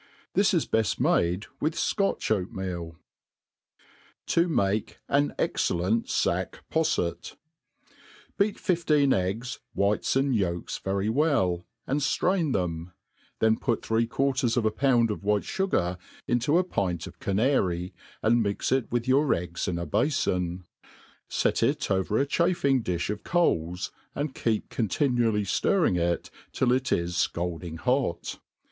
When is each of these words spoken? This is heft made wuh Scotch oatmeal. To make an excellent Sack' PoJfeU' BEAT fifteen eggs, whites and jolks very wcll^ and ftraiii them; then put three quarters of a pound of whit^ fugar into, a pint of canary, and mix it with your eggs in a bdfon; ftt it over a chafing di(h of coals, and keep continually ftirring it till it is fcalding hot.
This 0.33 0.51
is 0.55 0.65
heft 0.73 0.99
made 0.99 1.45
wuh 1.61 1.75
Scotch 1.75 2.31
oatmeal. 2.31 2.97
To 4.25 4.47
make 4.47 4.97
an 5.07 5.35
excellent 5.37 6.09
Sack' 6.09 6.63
PoJfeU' 6.71 7.35
BEAT 8.39 8.57
fifteen 8.59 9.13
eggs, 9.13 9.59
whites 9.75 10.15
and 10.15 10.33
jolks 10.35 10.79
very 10.79 11.07
wcll^ 11.07 11.65
and 11.85 11.99
ftraiii 11.99 12.51
them; 12.51 12.93
then 13.37 13.59
put 13.59 13.85
three 13.85 14.07
quarters 14.07 14.57
of 14.57 14.65
a 14.65 14.71
pound 14.71 15.11
of 15.11 15.19
whit^ 15.21 15.43
fugar 15.43 15.99
into, 16.27 16.57
a 16.57 16.63
pint 16.63 17.05
of 17.05 17.19
canary, 17.19 17.93
and 18.23 18.41
mix 18.41 18.71
it 18.71 18.91
with 18.91 19.07
your 19.07 19.31
eggs 19.35 19.67
in 19.67 19.77
a 19.77 19.85
bdfon; 19.85 20.63
ftt 21.29 21.61
it 21.61 21.91
over 21.91 22.17
a 22.17 22.25
chafing 22.25 22.81
di(h 22.81 23.11
of 23.11 23.23
coals, 23.23 23.91
and 24.15 24.33
keep 24.33 24.69
continually 24.69 25.43
ftirring 25.43 25.95
it 25.95 26.31
till 26.51 26.71
it 26.71 26.91
is 26.91 27.29
fcalding 27.31 27.77
hot. 27.77 28.39